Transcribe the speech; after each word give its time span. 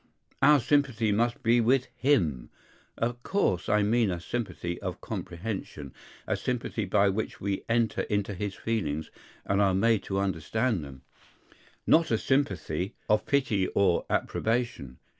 Our 0.41 0.59
sympathy 0.59 1.11
must 1.11 1.43
be 1.43 1.61
with 1.61 1.85
him; 1.95 2.49
(of 2.97 3.21
course 3.21 3.69
I 3.69 3.83
mean 3.83 4.09
a 4.09 4.19
sympathy 4.19 4.81
of 4.81 4.99
comprehension, 4.99 5.93
a 6.25 6.35
sympathy 6.35 6.85
by 6.85 7.07
which 7.09 7.39
we 7.39 7.63
enter 7.69 8.01
into 8.09 8.33
his 8.33 8.55
feelings, 8.55 9.11
and 9.45 9.61
are 9.61 9.75
made 9.75 10.01
to 10.05 10.17
understand 10.17 10.83
them, 10.83 11.03
not 11.85 12.09
a 12.09 12.17
sympathy 12.17 12.95
of 13.07 13.27
pity 13.27 13.67
or 13.75 14.07
approbation.) 14.09 14.97